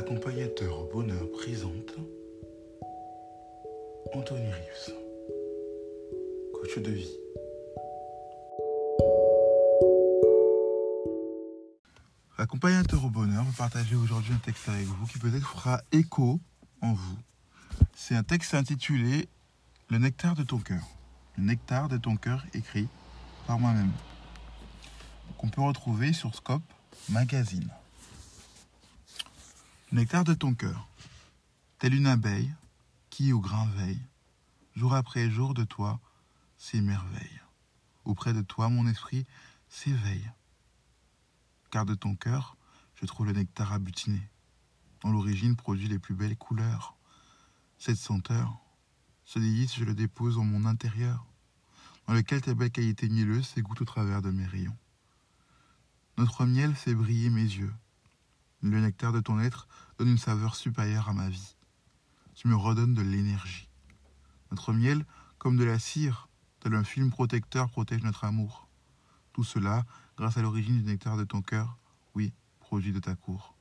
[0.00, 1.94] Accompagnateur au bonheur présente
[4.14, 4.94] Anthony Rives,
[6.54, 7.16] coach de vie.
[12.38, 16.40] Accompagnateur au bonheur, vous partagez aujourd'hui un texte avec vous qui peut-être fera écho
[16.80, 17.18] en vous.
[17.94, 19.28] C'est un texte intitulé
[19.90, 20.82] Le nectar de ton cœur.
[21.36, 22.88] Le nectar de ton cœur écrit
[23.46, 23.92] par moi-même.
[25.36, 26.62] Qu'on peut retrouver sur Scope
[27.10, 27.68] Magazine.
[29.92, 30.86] Nectar de ton cœur,
[31.80, 32.54] telle une abeille
[33.10, 33.98] qui au grain veille,
[34.76, 35.98] jour après jour de toi
[36.58, 37.40] s'émerveille.
[38.04, 39.26] Auprès de toi mon esprit
[39.68, 40.30] s'éveille.
[41.72, 42.56] Car de ton cœur,
[42.94, 44.22] je trouve le nectar à butiner,
[45.00, 46.94] dont l'origine produit les plus belles couleurs.
[47.76, 48.60] Cette senteur,
[49.24, 51.26] ce délice, je le dépose en mon intérieur,
[52.06, 54.76] dans lequel ta belle qualité mielleuse s'égoutte au travers de mes rayons.
[56.16, 57.74] Notre miel fait briller mes yeux,
[58.62, 61.56] le nectar de ton être donne une saveur supérieure à ma vie.
[62.34, 63.68] Tu me redonnes de l'énergie.
[64.50, 65.04] Notre miel,
[65.38, 66.28] comme de la cire,
[66.60, 68.68] tel un film protecteur, protège notre amour.
[69.32, 69.84] Tout cela
[70.16, 71.78] grâce à l'origine du nectar de ton cœur,
[72.14, 73.54] oui, produit de ta cour.